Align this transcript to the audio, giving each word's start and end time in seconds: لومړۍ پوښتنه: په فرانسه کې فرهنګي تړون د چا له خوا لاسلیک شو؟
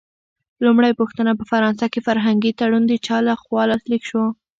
لومړۍ 0.65 0.91
پوښتنه: 0.99 1.31
په 1.39 1.43
فرانسه 1.51 1.85
کې 1.93 1.99
فرهنګي 2.07 2.51
تړون 2.59 2.83
د 2.87 2.93
چا 3.05 3.17
له 3.27 3.33
خوا 3.41 3.63
لاسلیک 3.71 4.01
شو؟ 4.09 4.23